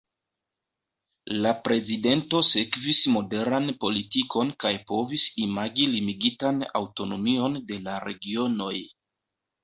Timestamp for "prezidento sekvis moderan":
1.65-3.69